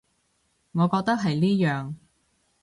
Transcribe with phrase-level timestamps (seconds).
[0.71, 1.93] 我覺得係呢樣